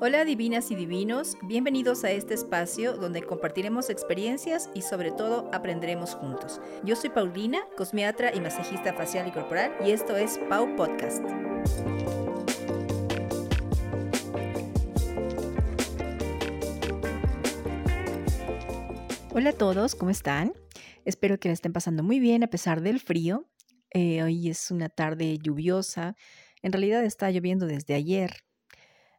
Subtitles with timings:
[0.00, 6.16] Hola divinas y divinos, bienvenidos a este espacio donde compartiremos experiencias y sobre todo aprenderemos
[6.16, 6.60] juntos.
[6.82, 11.22] Yo soy Paulina, cosmiatra y masajista facial y corporal y esto es Pau Podcast.
[19.30, 20.54] Hola a todos, ¿cómo están?
[21.04, 23.48] Espero que la estén pasando muy bien a pesar del frío.
[23.90, 26.16] Eh, hoy es una tarde lluviosa.
[26.62, 28.44] En realidad está lloviendo desde ayer,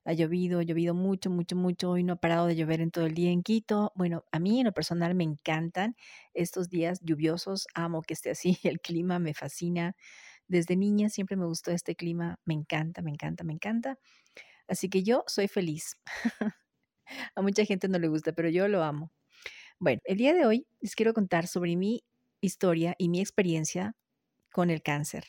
[0.05, 1.89] ha llovido, ha llovido mucho, mucho, mucho.
[1.89, 3.91] Hoy no ha parado de llover en todo el día en Quito.
[3.95, 5.95] Bueno, a mí en lo personal me encantan
[6.35, 7.67] estos días lluviosos.
[7.73, 8.57] Amo que esté así.
[8.63, 9.95] El clima me fascina.
[10.47, 12.39] Desde niña siempre me gustó este clima.
[12.45, 13.97] Me encanta, me encanta, me encanta.
[14.67, 15.97] Así que yo soy feliz.
[17.35, 19.11] a mucha gente no le gusta, pero yo lo amo.
[19.79, 22.03] Bueno, el día de hoy les quiero contar sobre mi
[22.41, 23.95] historia y mi experiencia
[24.51, 25.25] con el cáncer.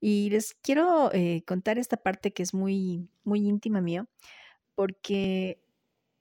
[0.00, 4.08] Y les quiero eh, contar esta parte que es muy, muy íntima mío,
[4.74, 5.60] porque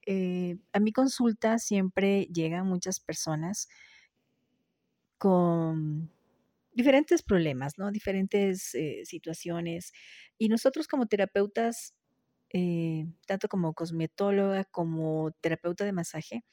[0.06, 3.68] eh, a mi consulta siempre llegan muchas personas
[5.18, 6.12] con
[6.72, 7.92] diferentes problemas, ¿no?
[7.92, 9.94] Diferentes eh, situaciones.
[10.38, 11.94] Y nosotros como terapeutas,
[13.28, 16.46] tanto como cosmetóloga como terapeuta de masaje,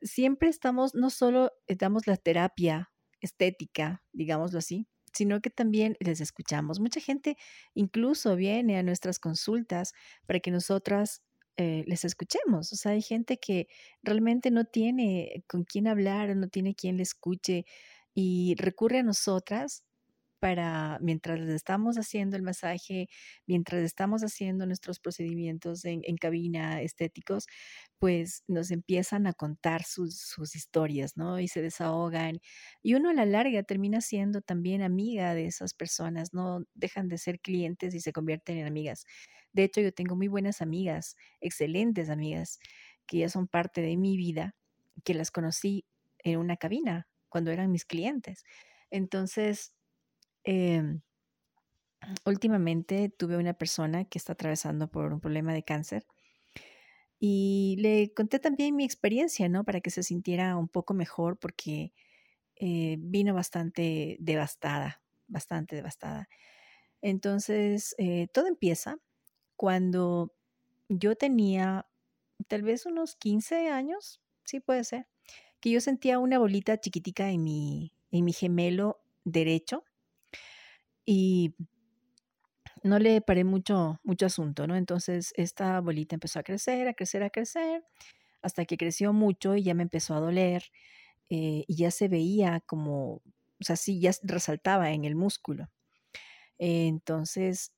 [0.00, 6.80] siempre estamos, no solo damos la terapia estética, digámoslo así, sino que también les escuchamos.
[6.80, 7.36] Mucha gente
[7.74, 9.92] incluso viene a nuestras consultas
[10.26, 11.22] para que nosotras
[11.56, 12.72] eh, les escuchemos.
[12.72, 13.68] O sea, hay gente que
[14.02, 17.64] realmente no tiene con quién hablar, no tiene quien le escuche
[18.14, 19.84] y recurre a nosotras
[20.38, 23.08] para, mientras estamos haciendo el masaje,
[23.46, 27.46] mientras estamos haciendo nuestros procedimientos en, cabina estéticos,
[27.98, 31.40] pues nos empiezan a contar sus, historias, ¿no?
[31.40, 32.40] Y se desahogan.
[32.82, 37.18] Y uno a la larga termina siendo también amiga de esas personas, no dejan de
[37.18, 39.04] ser clientes y se convierten en amigas.
[39.52, 42.58] De hecho, yo tengo muy buenas amigas, excelentes amigas,
[43.06, 44.54] que ya son parte de mi vida,
[45.04, 45.84] que las conocí
[46.18, 48.44] en una cabina cuando eran mis clientes.
[48.90, 49.75] Entonces,
[50.46, 51.00] Em,
[52.24, 56.06] últimamente tuve una persona que está atravesando por un problema de cáncer
[57.18, 59.64] y le conté también mi experiencia, ¿no?
[59.64, 61.92] Para que se sintiera un poco mejor porque
[62.56, 66.28] eh, vino bastante devastada, bastante devastada.
[67.02, 68.98] Entonces, eh, todo empieza
[69.56, 70.34] cuando
[70.88, 71.86] yo tenía
[72.48, 75.08] tal vez unos 15 años, sí puede ser,
[75.60, 79.84] que yo sentía una bolita chiquitica en mi, en mi gemelo derecho
[81.06, 81.54] y
[82.82, 84.76] no le paré mucho, mucho asunto, ¿no?
[84.76, 87.84] Entonces esta bolita empezó a crecer, a crecer, a crecer,
[88.42, 90.64] hasta que creció mucho y ya me empezó a doler
[91.30, 93.22] eh, y ya se veía como, o
[93.60, 95.70] sea, sí, ya resaltaba en el músculo.
[96.58, 97.72] entonces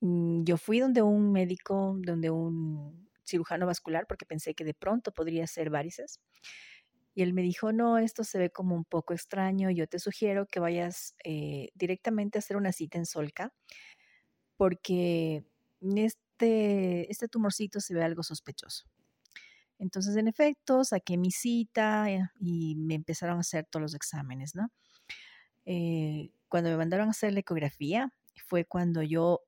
[0.00, 5.12] mm, yo fui donde un médico, donde un cirujano vascular, porque pensé que de pronto
[5.12, 6.20] podría ser varices.
[7.14, 10.46] Y él me dijo, no, esto se ve como un poco extraño, yo te sugiero
[10.46, 13.52] que vayas eh, directamente a hacer una cita en Solca,
[14.56, 15.44] porque
[15.96, 18.84] este, este tumorcito se ve algo sospechoso.
[19.78, 24.54] Entonces, en efecto, saqué mi cita eh, y me empezaron a hacer todos los exámenes,
[24.54, 24.70] ¿no?
[25.66, 28.12] Eh, cuando me mandaron a hacer la ecografía,
[28.46, 29.40] fue cuando yo,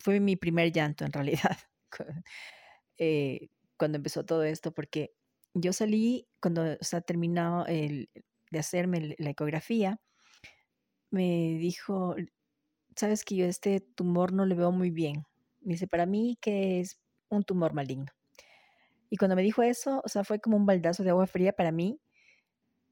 [0.00, 1.56] fue mi primer llanto en realidad,
[3.76, 5.17] cuando empezó todo esto, porque
[5.54, 8.08] yo salí cuando se ha terminado de
[8.58, 10.00] hacerme la ecografía,
[11.10, 12.16] me dijo,
[12.96, 15.24] sabes que yo este tumor no le veo muy bien.
[15.60, 18.12] Me dice, para mí que es un tumor maligno.
[19.10, 21.72] Y cuando me dijo eso, o sea, fue como un baldazo de agua fría para
[21.72, 22.00] mí.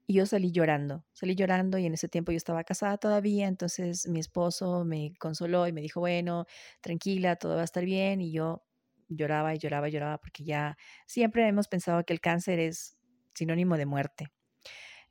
[0.07, 4.07] Y yo salí llorando, salí llorando y en ese tiempo yo estaba casada todavía, entonces
[4.07, 6.45] mi esposo me consoló y me dijo, bueno,
[6.79, 8.21] tranquila, todo va a estar bien.
[8.21, 8.63] Y yo
[9.09, 12.97] lloraba y lloraba y lloraba porque ya siempre hemos pensado que el cáncer es
[13.33, 14.31] sinónimo de muerte.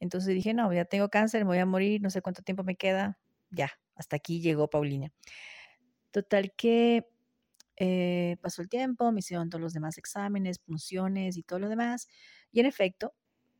[0.01, 2.77] Entonces dije, no, ya tengo cáncer, me voy a morir, no sé cuánto tiempo me
[2.77, 3.19] queda.
[3.51, 5.13] Ya, hasta aquí llegó Paulina.
[6.11, 7.07] Total que
[7.77, 12.09] eh, pasó el tiempo, me hicieron todos los demás exámenes, punciones y todo lo demás.
[12.53, 13.15] Y en efecto,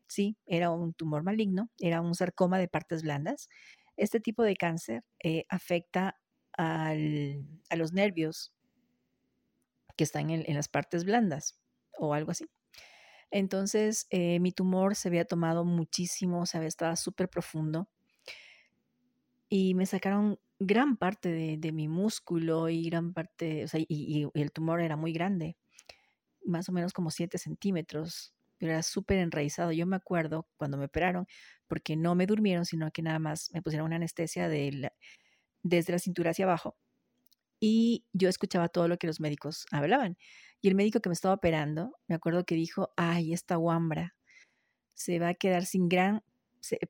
[0.09, 3.49] sí, era un tumor maligno, era un sarcoma de partes blandas.
[3.97, 6.19] Este tipo de cáncer eh, afecta
[6.53, 8.56] al, a los nervios
[9.97, 11.59] que están en, las partes blandas
[11.99, 12.47] o algo así.
[13.31, 17.89] Entonces, eh, mi tumor se había tomado muchísimo, o sea, estaba súper profundo.
[19.49, 24.53] Y me sacaron gran parte de, mi músculo y gran parte, o sea, y, el
[24.53, 25.57] tumor era muy grande,
[26.45, 29.73] más o menos como 7 centímetros, pero era súper enraizado.
[29.73, 31.27] Yo me acuerdo cuando me operaron,
[31.69, 34.93] porque no me durmieron, sino que nada más me pusieron una anestesia de
[35.63, 36.77] desde la cintura hacia abajo
[37.69, 40.17] y yo escuchaba todo lo que los médicos hablaban.
[40.61, 44.15] Y el médico que me estaba operando, me acuerdo que dijo, ay, esta guambra
[44.95, 46.23] se va a quedar sin gran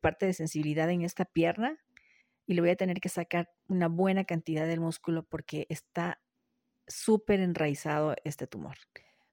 [0.03, 1.83] parte de sensibilidad en esta pierna
[2.47, 6.21] y le voy a tener que sacar una buena cantidad del músculo porque está
[6.87, 8.77] súper enraizado este tumor.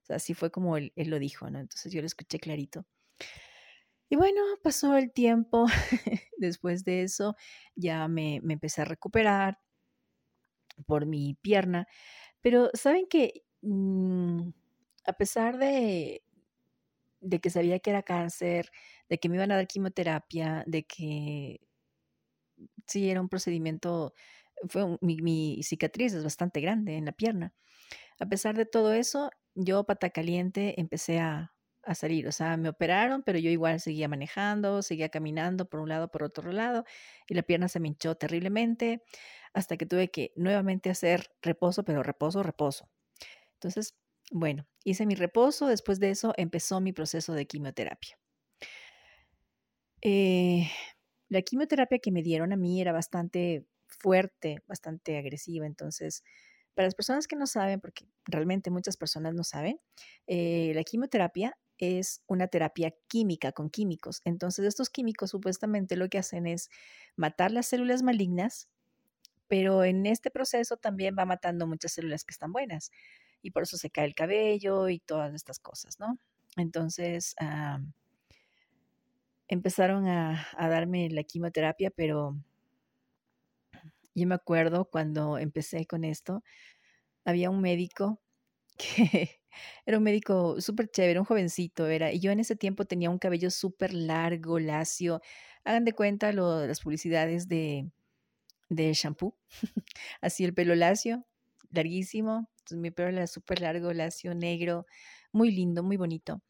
[0.08, 1.58] Así fue como él, lo dijo, ¿no?
[1.58, 2.86] Entonces yo lo escuché clarito.
[4.08, 5.66] Y bueno, pasó el tiempo.
[6.38, 7.36] Después de eso
[7.74, 9.58] ya me, empecé a recuperar
[10.86, 11.86] por mi pierna.
[12.40, 14.50] Pero saben que mm,
[15.06, 16.22] a pesar de,
[17.20, 18.70] de que sabía que era cáncer,
[19.08, 21.60] de que me iban a dar quimioterapia, de que
[22.86, 24.14] sí era un procedimiento,
[24.68, 27.54] fue mi, cicatriz es bastante grande en la pierna.
[28.20, 31.53] A pesar de todo eso, yo pata caliente empecé a,
[31.86, 35.88] a salir, o sea, me operaron, pero yo igual seguía manejando, seguía caminando por un
[35.88, 36.84] lado, por otro lado,
[37.28, 39.02] y la pierna se me hinchó terriblemente
[39.52, 42.88] hasta que tuve que nuevamente hacer reposo, pero reposo, reposo.
[43.54, 43.96] Entonces,
[44.32, 48.18] bueno, hice mi reposo, después de eso empezó mi proceso de quimioterapia.
[50.02, 50.68] Eh,
[51.28, 56.22] la quimioterapia que me dieron a mí era bastante fuerte, bastante agresiva, entonces,
[56.74, 59.80] para las personas que no saben, porque realmente muchas personas no saben,
[60.26, 64.20] eh, la quimioterapia es una terapia química con químicos.
[64.24, 66.70] Entonces, estos químicos supuestamente lo que hacen es
[67.16, 68.68] matar las células malignas,
[69.48, 72.90] pero en este proceso también va matando muchas células que están buenas
[73.42, 76.18] y por eso se cae el cabello y todas estas cosas, ¿no?
[76.56, 77.34] Entonces,
[79.48, 82.36] empezaron a, darme la quimioterapia, pero
[84.14, 86.42] yo me acuerdo cuando empecé con esto,
[87.24, 88.20] había un médico
[88.76, 89.40] que
[89.86, 93.18] era un médico súper chévere, un jovencito era, y yo en ese tiempo tenía un
[93.18, 95.20] cabello súper largo, lacio.
[95.64, 97.90] Hagan de cuenta lo, las publicidades de,
[98.68, 99.36] de shampoo,
[100.20, 101.26] así el pelo lacio,
[101.70, 104.86] larguísimo, entonces mi pelo era súper largo, lacio, negro,
[105.32, 106.42] muy lindo, muy bonito.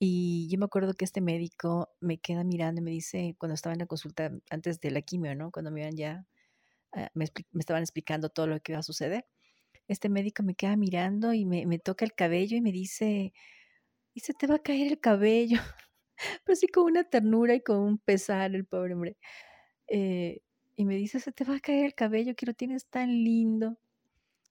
[0.00, 3.72] Y yo me acuerdo que este médico me queda mirando y me dice, cuando estaba
[3.74, 5.50] en la consulta antes de la quimio, ¿no?
[5.50, 6.26] Cuando me iban ya,
[6.92, 7.26] ah, me,
[7.58, 9.26] estaban explicando todo lo que iba a suceder.
[9.88, 13.32] Este médico me queda mirando y me, toca el cabello y me dice,
[14.14, 15.58] y se te va a caer el cabello.
[16.44, 19.16] Pero así con una ternura y con un pesar, el pobre hombre.
[19.88, 20.40] Eh,
[20.76, 23.78] y me dice, se te va a caer el cabello, que lo tienes tan lindo.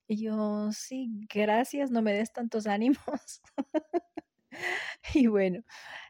[0.08, 3.42] Y yo, sí, gracias, no me des tantos ánimos.
[5.14, 5.62] y bueno,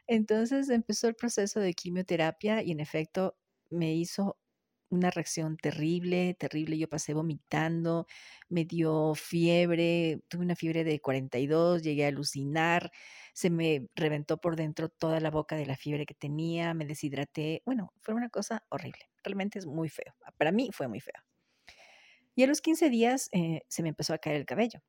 [0.06, 3.36] entonces empezó el proceso de quimioterapia y en efecto
[3.70, 4.38] me hizo
[4.90, 6.78] una reacción terrible, terrible.
[6.78, 8.06] Yo pasé vomitando,
[8.48, 12.90] me dio fiebre, tuve una fiebre de 42, llegué a alucinar,
[13.34, 17.62] se me reventó por dentro toda la boca de la fiebre que tenía, me deshidraté.
[17.64, 19.10] Bueno, fue una cosa horrible.
[19.22, 20.14] Realmente es muy feo.
[20.36, 21.22] Para mí fue muy feo.
[22.34, 24.80] Y a los 15 días eh, se me empezó a caer el cabello.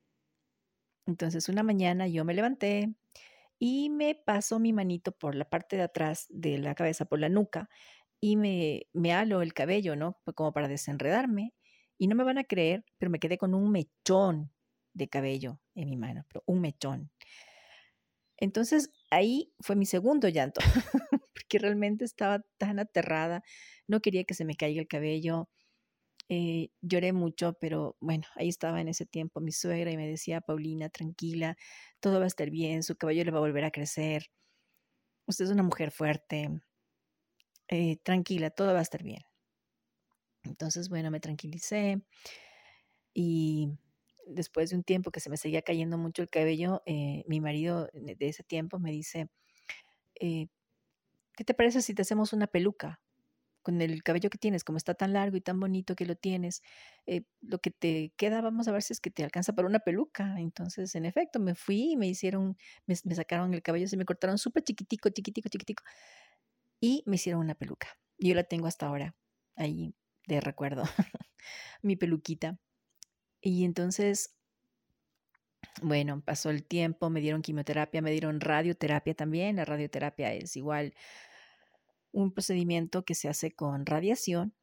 [1.06, 2.94] Entonces una mañana yo me levanté
[3.60, 7.28] y me pasó mi manito por la parte de atrás de la cabeza, por la
[7.28, 7.70] nuca,
[8.22, 10.18] y me, me halo el cabello, ¿no?
[10.36, 11.54] Como para desenredarme.
[11.98, 14.52] Y no me van a creer, pero me quedé con un mechón
[14.94, 17.12] de cabello en mi mano, un mechón.
[18.38, 20.62] Entonces ahí fue mi segundo llanto,
[21.34, 23.44] porque realmente estaba tan aterrada,
[23.88, 25.50] no quería que se me caiga el cabello,
[26.30, 30.42] eh, lloré mucho, pero bueno, ahí estaba en ese tiempo mi suegra y me decía,
[30.42, 31.58] Paulina, tranquila,
[32.00, 34.28] todo va a estar bien, su cabello le va a volver a crecer,
[35.28, 36.50] usted es una mujer fuerte,
[37.70, 39.24] eh, tranquila, todo va a estar bien.
[40.44, 42.02] Entonces, bueno, me tranquilicé
[43.14, 43.70] y
[44.28, 47.90] después de un tiempo que se me seguía cayendo mucho el cabello, eh, mi marido
[47.94, 49.30] de ese tiempo me dice,
[50.16, 50.48] ¿qué
[51.46, 53.02] te parece si te hacemos una peluca?
[53.62, 56.62] con el cabello que tienes, como está tan largo y tan bonito que lo tienes,
[57.06, 59.80] eh, lo que te queda, vamos a ver si es que te alcanza para una
[59.80, 60.40] peluca.
[60.40, 64.38] Entonces, en efecto, me fui y me hicieron, me, sacaron el cabello, se me cortaron
[64.38, 65.84] súper chiquitico, chiquitico, chiquitico,
[66.80, 67.88] y me hicieron una peluca.
[68.18, 69.16] Yo la tengo hasta ahora,
[69.56, 69.96] ahí
[70.28, 70.84] de recuerdo,
[71.82, 72.60] mi peluquita.
[73.42, 74.36] Y entonces,
[75.82, 79.56] bueno, pasó el tiempo, me dieron quimioterapia, me dieron radioterapia también.
[79.58, 80.94] La radioterapia es igual
[82.12, 84.54] un procedimiento que se hace con radiación.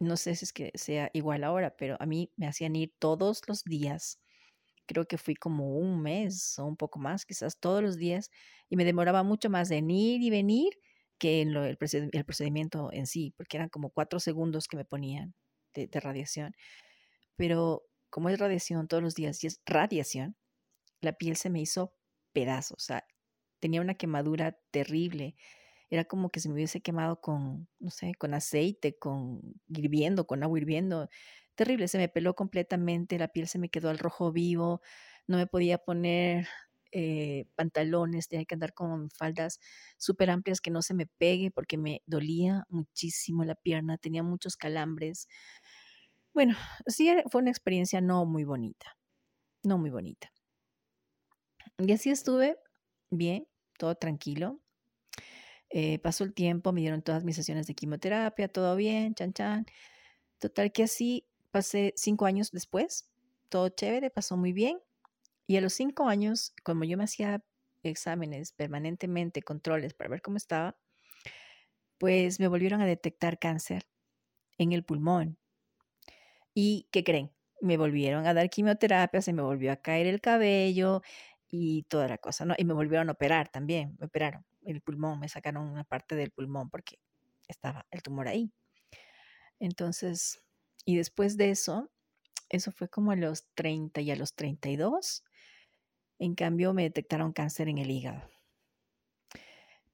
[0.00, 3.42] No sé si es que sea igual ahora, pero a mí me hacían ir todos
[3.46, 4.20] los días.
[4.86, 8.30] Creo que fui como un mes o un poco más, quizás todos los días,
[8.68, 10.78] y me demoraba mucho más en ir y venir
[11.18, 15.34] que en el, procedimiento en sí, porque eran como cuatro segundos que me ponían
[15.74, 16.54] de, radiación.
[17.36, 20.36] Pero como es radiación todos los días y es radiación,
[21.00, 21.94] la piel se me hizo
[22.32, 23.06] pedazos, o sea,
[23.60, 25.36] tenía una quemadura terrible
[25.90, 30.42] Era como que se me hubiese quemado con, no sé, con aceite, con hirviendo, con
[30.42, 31.08] agua hirviendo.
[31.54, 34.80] Terrible, se me peló completamente, la piel se me quedó al rojo vivo,
[35.26, 36.48] no me podía poner
[36.92, 39.60] eh, pantalones, tenía que andar con faldas
[39.96, 44.56] súper amplias que no se me pegue porque me dolía muchísimo la pierna, tenía muchos
[44.56, 45.28] calambres.
[46.32, 46.56] Bueno,
[46.86, 48.96] sí fue una experiencia no muy bonita,
[49.64, 50.32] no muy bonita.
[51.78, 52.56] Y así estuve
[53.10, 53.46] bien,
[53.78, 54.60] todo tranquilo.
[55.70, 59.66] Eh, pasó el tiempo, me dieron todas mis sesiones de quimioterapia, todo bien, chan chan.
[60.38, 63.08] Total que así pasé cinco años después,
[63.48, 64.80] todo chévere, pasó muy bien.
[65.46, 67.44] Y a los cinco años, como yo me hacía
[67.84, 70.76] exámenes permanentemente, controles para ver cómo estaba,
[71.98, 73.86] pues me volvieron a detectar cáncer
[74.58, 75.38] en el pulmón.
[76.54, 77.30] ¿Y qué creen?
[77.60, 81.02] Me volvieron a dar quimioterapia, se me volvió a caer el cabello,
[81.48, 82.54] y toda la cosa, ¿no?
[82.58, 86.32] Y me volvieron a operar también, me operaron el pulmón, me sacaron una parte del
[86.32, 86.98] pulmón porque
[87.46, 88.52] estaba el tumor ahí.
[89.60, 90.43] Entonces,
[90.84, 91.90] y después de eso,
[92.48, 95.24] eso fue como a los 30 y a los 32,
[96.18, 98.28] en cambio me detectaron cáncer en el hígado.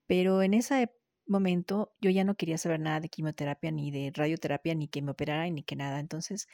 [0.07, 0.91] Pero en ese
[1.27, 5.13] momento yo ya no quería saber nada de quimioterapia, ni de radioterapia, ni que me
[5.13, 6.01] operaran, ni que nada.
[6.01, 6.49] Entonces,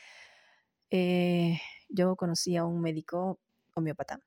[0.90, 3.40] eh, yo conocí a un médico
[3.74, 4.20] homeópata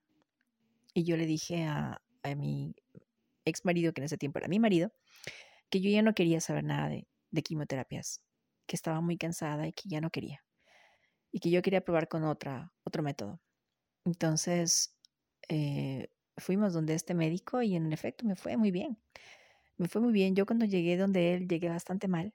[0.94, 2.02] y yo le dije a,
[2.36, 2.76] mi
[3.46, 4.92] ex marido, que en ese tiempo era mi marido,
[5.70, 8.22] que yo ya no quería saber nada de, quimioterapias,
[8.70, 10.46] que estaba muy cansada y que ya no quería.
[11.32, 13.42] Y que yo quería probar con otra, otro método.
[14.06, 14.96] Entonces,
[15.50, 19.00] eh, fuimos donde este médico y en efecto me fue muy bien.
[19.78, 20.36] Me fue muy bien.
[20.36, 22.34] Yo cuando llegué donde él llegué bastante mal.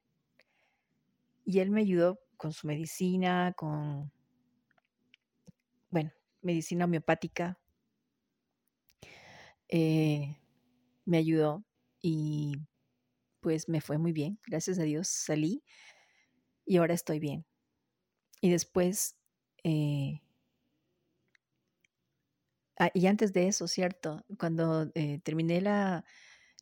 [1.44, 4.10] Y él me ayudó con su medicina, con,
[5.90, 6.10] bueno,
[6.42, 7.60] medicina homeopática,
[9.68, 10.36] eh,
[11.04, 11.64] me ayudó
[12.02, 12.56] y
[13.40, 14.40] pues me fue muy bien.
[14.46, 15.62] Gracias a Dios salí
[16.66, 17.46] y ahora estoy bien.
[18.40, 19.16] Y después,
[19.64, 20.20] eh,
[22.78, 24.24] ah, y antes de eso, ¿cierto?
[24.38, 26.04] Cuando eh, terminé la,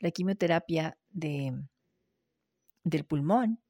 [0.00, 1.52] la quimioterapia de,
[2.84, 3.60] del pulmón,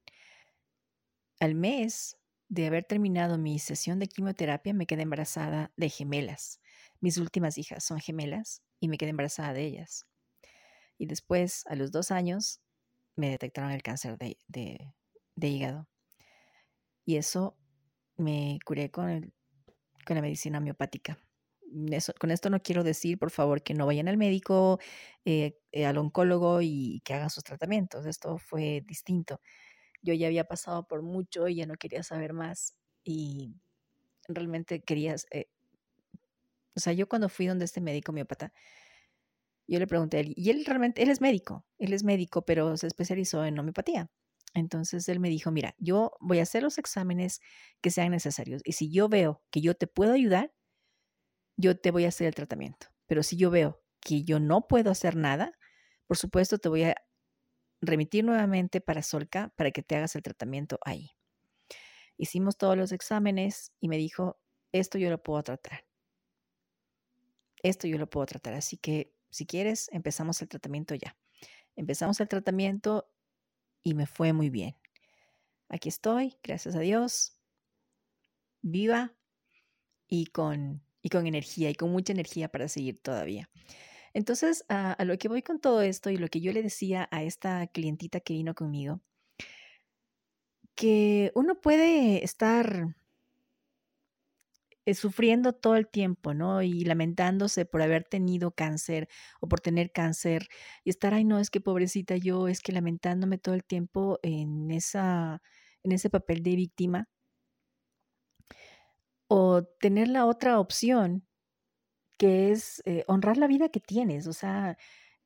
[1.40, 2.16] al mes
[2.48, 6.60] de haber terminado mi sesión de quimioterapia, me quedé embarazada de gemelas.
[7.00, 10.06] Mis últimas hijas son gemelas y me quedé embarazada de ellas.
[10.98, 12.60] Y después, a los dos años,
[13.16, 14.36] me detectaron el cáncer de,
[15.36, 15.88] hígado.
[17.04, 17.56] Y eso
[18.16, 19.32] me curé con,
[20.06, 21.18] con la medicina homeopática.
[22.18, 24.78] con esto no quiero decir, por favor, que no vayan al médico,
[25.24, 28.06] eh, eh, al oncólogo y que hagan sus tratamientos.
[28.06, 29.40] Esto fue distinto.
[30.02, 32.76] Yo ya había pasado por mucho y ya no quería saber más.
[33.04, 33.54] Y
[34.28, 35.46] realmente quería, eh,
[36.74, 38.52] o sea, yo cuando fui donde este médico miopata,
[39.66, 42.76] yo le pregunté a él, y él realmente, él es médico, él es médico, pero
[42.76, 44.10] se especializó en homeopatía.
[44.54, 47.40] Entonces él me dijo, mira, yo voy a hacer los exámenes
[47.80, 50.52] que sean necesarios y si yo veo que yo te puedo ayudar,
[51.56, 52.88] yo te voy a hacer el tratamiento.
[53.06, 55.52] Pero si yo veo que yo no puedo hacer nada,
[56.06, 56.96] por supuesto te voy a
[57.80, 61.10] remitir nuevamente para Solca para que te hagas el tratamiento ahí.
[62.16, 64.38] Hicimos todos los exámenes y me dijo,
[64.72, 65.84] esto yo lo puedo tratar
[67.62, 68.54] esto yo lo puedo tratar.
[68.54, 71.16] Así que si quieres, empezamos el tratamiento ya.
[71.76, 73.08] Empezamos el tratamiento
[73.82, 74.76] y me fue muy bien.
[75.68, 77.38] Aquí estoy, gracias a Dios,
[78.60, 79.14] viva
[80.06, 83.50] y con, y con energía y con mucha energía para seguir todavía.
[84.14, 87.08] Entonces, a, a lo que voy con todo esto y lo que yo le decía
[87.10, 89.00] a esta clientita que vino conmigo,
[90.74, 92.94] que uno puede estar
[94.94, 96.62] sufriendo todo el tiempo, ¿no?
[96.62, 99.08] Y lamentándose por haber tenido cáncer
[99.40, 100.48] o por tener cáncer
[100.84, 104.70] y estar, ay, no, es que pobrecita yo, es que lamentándome todo el tiempo en,
[104.70, 105.40] esa,
[105.82, 107.08] en ese papel de víctima.
[109.28, 111.26] O tener la otra opción,
[112.18, 114.26] que es eh, honrar la vida que tienes.
[114.26, 114.76] O sea,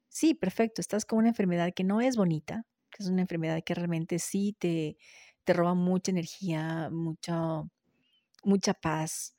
[0.09, 3.75] sí, perfecto, estás con una enfermedad que no es bonita, que es una enfermedad que
[3.75, 4.99] realmente sí te,
[5.45, 7.63] te roba mucha energía, mucha,
[8.45, 9.37] mucha paz,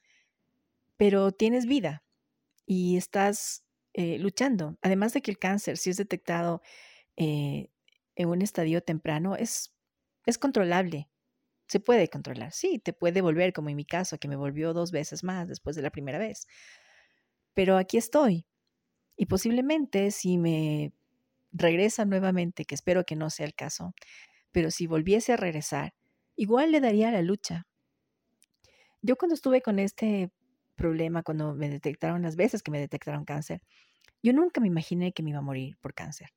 [0.97, 2.03] pero tienes vida
[2.65, 3.63] y estás
[3.93, 4.77] eh, luchando.
[4.81, 6.61] Además de que el cáncer, si es detectado
[7.15, 7.69] eh,
[8.15, 9.73] en un estadio temprano, es,
[10.25, 11.09] es controlable.
[11.67, 12.51] Se puede controlar.
[12.51, 15.75] Sí, te puede volver, como en mi caso, que me volvió dos veces más después
[15.75, 16.47] de la primera vez.
[17.53, 18.45] Pero aquí estoy.
[19.15, 20.93] Y posiblemente si me
[21.51, 23.93] regresa nuevamente, que espero que no sea el caso,
[24.51, 25.93] pero si volviese a regresar,
[26.35, 27.67] igual le daría la lucha.
[29.01, 30.31] Yo cuando estuve con este
[30.77, 33.61] problema cuando me detectaron las veces que me detectaron cáncer.
[34.23, 36.29] Yo nunca me imaginé que me iba a morir por cáncer.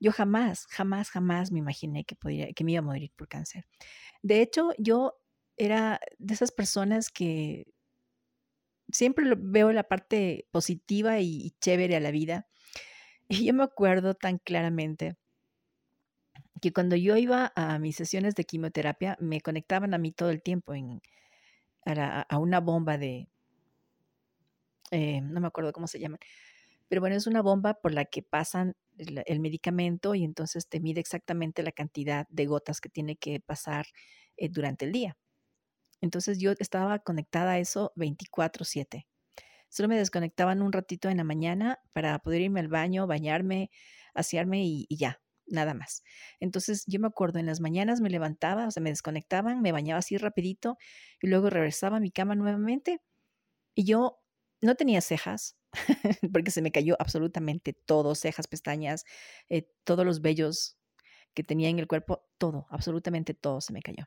[0.00, 3.66] Yo jamás, jamás, jamás me imaginé que, podría, que me iba a morir por cáncer.
[4.22, 5.14] De hecho, yo
[5.56, 7.72] era de esas personas que
[8.90, 12.46] siempre veo la parte positiva y, chévere a la vida.
[13.28, 15.16] Y yo me acuerdo tan claramente
[16.60, 20.42] que cuando yo iba a mis sesiones de quimioterapia, me conectaban a mí todo el
[20.42, 21.00] tiempo en,
[21.86, 23.28] a, una bomba de,
[24.92, 26.18] eh, no me acuerdo cómo se llama,
[26.88, 31.00] pero bueno, es una bomba por la que pasan el, medicamento y entonces te mide
[31.00, 33.86] exactamente la cantidad de gotas que tiene que pasar
[34.36, 35.16] eh, durante el día.
[36.02, 39.06] Entonces yo estaba conectada a eso 24/7.
[39.70, 43.70] Solo me desconectaban un ratito en la mañana para poder irme al baño, bañarme,
[44.12, 46.02] asearme y, y ya, nada más.
[46.40, 50.00] Entonces yo me acuerdo, en las mañanas me levantaba, o sea, me desconectaban, me bañaba
[50.00, 50.76] así rapidito
[51.22, 53.00] y luego regresaba a mi cama nuevamente
[53.74, 54.21] y yo
[54.62, 55.56] no tenía cejas
[56.32, 59.04] porque se me cayó absolutamente todo, cejas, pestañas,
[59.48, 60.78] eh, todos los vellos
[61.34, 64.04] que tenía en el cuerpo, todo, absolutamente todo se me cayó.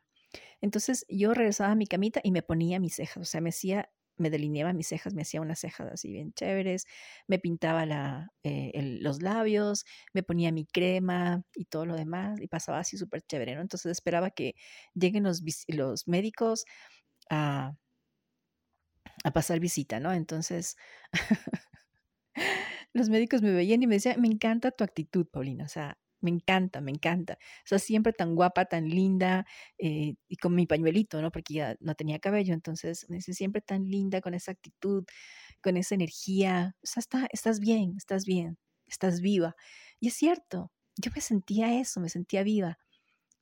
[0.60, 3.90] Entonces yo regresaba a mi camita y me ponía mis cejas, o sea, me hacía,
[4.16, 6.86] me delineaba mis cejas, me hacía unas cejas así bien chéveres,
[7.26, 9.84] me pintaba la, eh, los labios,
[10.14, 13.62] me ponía mi crema y todo lo demás y pasaba así súper chévere, ¿no?
[13.62, 14.54] Entonces esperaba que
[14.94, 16.64] lleguen los, los médicos
[17.30, 17.74] a,
[19.24, 20.12] a pasar visita, ¿no?
[20.12, 20.76] Entonces...
[22.92, 26.30] los médicos me veían y me decían, me encanta tu actitud, Paulina, o sea, me
[26.30, 27.34] encanta, me encanta.
[27.34, 29.46] O sea, siempre tan guapa, tan linda,
[29.78, 31.30] eh, y con mi pañuelito, ¿no?
[31.30, 35.04] Porque ya no tenía cabello, entonces me dice, siempre tan linda, con esa actitud,
[35.62, 36.74] con esa energía.
[36.82, 39.54] O sea, está, estás bien, estás bien, estás viva.
[40.00, 42.78] Y es cierto, yo me sentía eso, me sentía viva.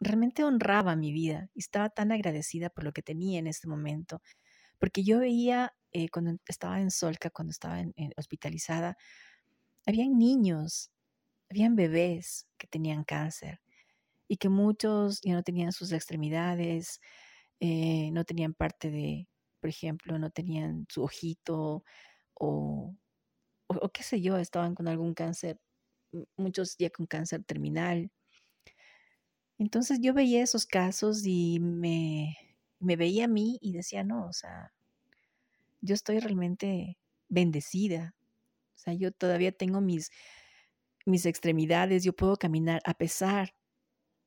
[0.01, 4.21] Realmente honraba mi vida y estaba tan agradecida por lo que tenía en este momento.
[4.85, 7.83] Porque yo veía eh, cuando estaba en Solca, cuando estaba
[8.19, 8.99] hospitalizada,
[9.87, 10.91] habían niños
[11.51, 13.63] habían bebés que tenían cáncer
[14.29, 17.01] y que muchos ya no tenían sus extremidades,
[17.61, 19.27] eh, no tenían parte de,
[19.59, 21.83] por ejemplo, no tenían su ojito
[22.35, 22.95] o,
[23.95, 25.59] qué sé yo, estaban con algún cáncer,
[26.37, 28.11] muchos ya con cáncer terminal.
[29.59, 32.37] Entonces yo veía esos casos y me,
[32.85, 34.73] me veía a mí y decía, no, o sea,
[35.81, 38.15] yo estoy realmente bendecida.
[38.75, 40.11] O sea, yo todavía tengo mis,
[41.07, 43.55] mis extremidades, yo puedo caminar a pesar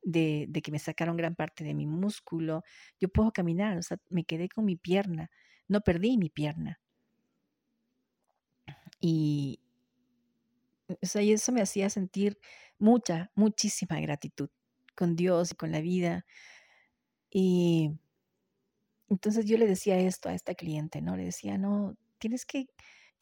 [0.04, 2.63] de, que me sacaron gran parte de mi músculo,
[3.00, 5.30] yo puedo caminar, o sea, me quedé con mi pierna,
[5.67, 6.80] no perdí mi pierna.
[9.00, 9.60] Y,
[10.88, 12.39] o sea, y eso me hacía sentir
[12.80, 14.50] mucha, muchísima gratitud
[14.96, 16.26] con Dios y con la vida.
[17.30, 17.91] Y
[19.10, 21.15] entonces yo le decía esto a esta cliente, ¿no?
[21.15, 22.67] Le decía, no, tienes que,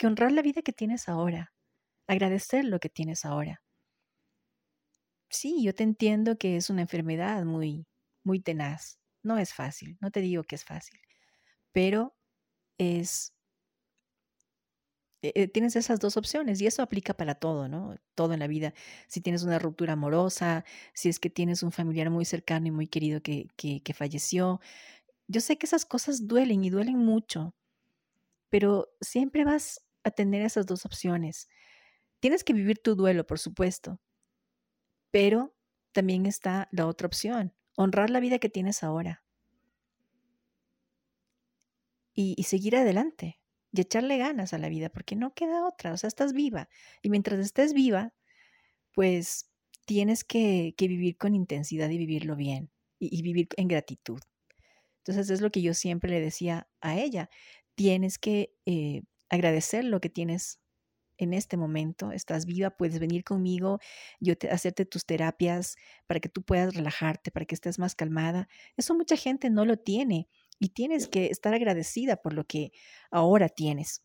[0.03, 1.53] honrar la vida que tienes ahora
[2.07, 3.63] agradecer lo que tienes ahora.
[5.29, 7.87] Sí, yo te entiendo que es una enfermedad muy,
[8.23, 8.99] muy tenaz.
[9.23, 10.99] No es fácil, no te digo que es fácil,
[11.71, 12.15] pero
[12.77, 13.33] es...
[15.23, 17.95] Eh, tienes esas dos opciones y eso aplica para todo, ¿no?
[18.13, 18.75] Todo en la vida.
[19.07, 22.87] Si tienes una ruptura amorosa, si es que tienes un familiar muy cercano y muy
[22.87, 24.61] querido que, que, que falleció.
[25.27, 27.55] Yo sé que esas cosas duelen y duelen mucho,
[28.49, 31.47] pero siempre vas a tener esas dos opciones.
[32.19, 33.99] Tienes que vivir tu duelo, por supuesto,
[35.11, 35.55] pero
[35.93, 39.25] también está la otra opción, honrar la vida que tienes ahora
[42.15, 43.39] y, seguir adelante
[43.71, 46.69] y echarle ganas a la vida, porque no queda otra, o sea, estás viva
[47.01, 48.13] y mientras estés viva,
[48.93, 49.51] pues
[49.85, 54.19] tienes que, vivir con intensidad y vivirlo bien y, vivir en gratitud.
[55.05, 57.29] Entonces es lo que yo siempre le decía a ella,
[57.75, 60.59] tienes que eh, agradecer lo que tienes
[61.17, 63.79] en este momento, estás viva, puedes venir conmigo,
[64.19, 65.75] yo te, hacerte tus terapias
[66.07, 68.49] para que tú puedas relajarte, para que estés más calmada.
[68.75, 70.27] Eso mucha gente no lo tiene
[70.59, 72.71] y tienes que estar agradecida por lo que
[73.11, 74.03] ahora tienes.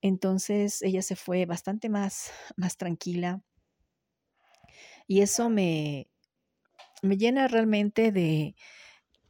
[0.00, 3.42] Entonces ella se fue bastante más, más tranquila
[5.06, 6.08] y eso me,
[7.02, 8.56] me llena realmente de,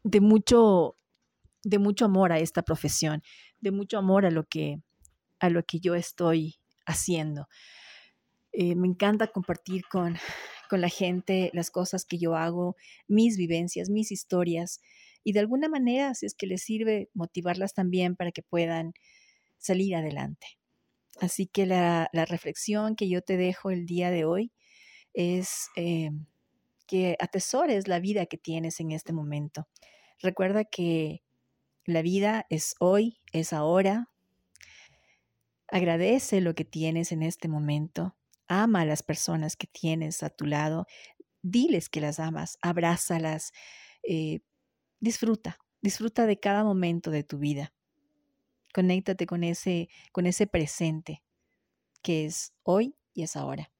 [0.05, 0.97] de, mucho,
[1.65, 3.23] de mucho amor a esta profesión,
[3.61, 4.81] de mucho amor a lo que,
[5.41, 7.49] a lo que yo estoy haciendo.
[8.53, 10.17] Eh, me encanta compartir con,
[10.71, 12.77] con la gente las cosas que yo hago,
[13.09, 14.81] mis vivencias, mis historias
[15.25, 18.93] y de alguna manera, si es que les sirve, motivarlas también para que puedan
[19.59, 20.47] salir adelante.
[21.21, 24.53] Así que la, reflexión que yo te dejo el día de hoy
[25.15, 26.11] es eh,
[26.87, 29.67] que atesores la vida que tienes en este momento.
[30.21, 31.24] Recuerda que
[31.87, 34.11] la vida es hoy, es ahora,
[35.69, 38.17] Agradece lo que tienes en este momento.
[38.47, 40.87] ama a las personas que tienes a tu lado,
[41.43, 43.53] diles que las amas, abrázalas,
[44.03, 44.41] eh,
[45.01, 47.73] disfruta, disfruta de cada momento de tu vida.
[48.75, 51.25] Conéctate con ese, con ese presente
[52.03, 53.73] que es hoy y es ahora.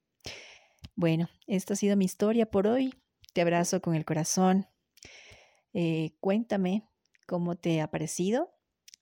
[0.97, 2.95] Bueno, esta ha sido mi historia por hoy.
[3.35, 4.67] Te abrazo con el corazón.
[5.75, 6.89] Eh, cuéntame
[7.27, 8.53] cómo te ha parecido.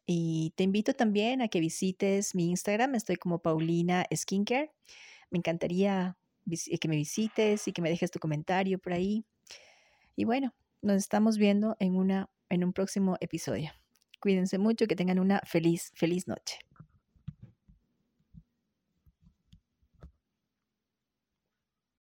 [0.07, 2.95] Y te invito también a que visites mi Instagram.
[2.95, 4.73] Estoy como Paulina Skincare.
[5.31, 6.17] Me encantaría
[6.81, 9.25] que me visites y que me dejes tu comentario por ahí.
[10.17, 13.71] Y bueno, nos estamos viendo en, una, en un próximo episodio.
[14.21, 16.59] Cuídense mucho, que tengan una feliz, feliz noche.